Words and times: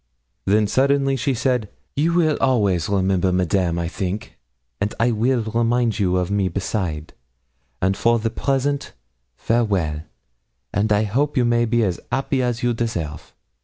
Then 0.45 0.65
suddenly 0.65 1.15
she 1.15 1.35
said 1.35 1.69
'You 1.95 2.13
will 2.15 2.35
always 2.41 2.89
remember 2.89 3.31
Madame, 3.31 3.77
I 3.77 3.87
think, 3.87 4.35
and 4.79 4.95
I 4.99 5.11
will 5.11 5.43
remind 5.43 5.99
you 5.99 6.17
of 6.17 6.31
me 6.31 6.47
beside; 6.47 7.13
and 7.83 7.95
for 7.95 8.17
the 8.17 8.31
present 8.31 8.93
farewell, 9.37 10.01
and 10.73 10.91
I 10.91 11.03
hope 11.03 11.37
you 11.37 11.45
may 11.45 11.65
be 11.65 11.83
as 11.83 11.99
'appy 12.11 12.41
as 12.41 12.63
you 12.63 12.73
deserve.' 12.73 13.35